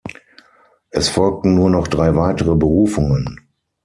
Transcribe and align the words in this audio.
Es 0.89 1.09
folgten 1.09 1.53
nur 1.53 1.69
noch 1.69 1.87
drei 1.87 2.15
weitere 2.15 2.55
Berufungen. 2.55 3.39